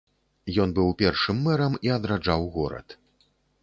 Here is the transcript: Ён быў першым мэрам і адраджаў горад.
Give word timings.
Ён 0.63 0.73
быў 0.79 0.89
першым 1.03 1.37
мэрам 1.51 1.79
і 1.89 1.95
адраджаў 2.01 2.53
горад. 2.61 3.01